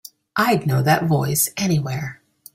I'd 0.35 0.65
know 0.65 0.81
that 0.81 1.03
voice 1.05 1.51
anywhere. 1.57 2.21